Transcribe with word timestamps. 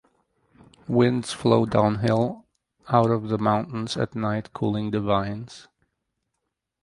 Winds 0.87 1.31
flow 1.31 1.67
downhill 1.67 2.47
out 2.87 3.11
of 3.11 3.29
the 3.29 3.37
mountains 3.37 3.95
at 3.95 4.15
night 4.15 4.51
cooling 4.51 4.89
the 4.89 4.99
vines. 4.99 5.67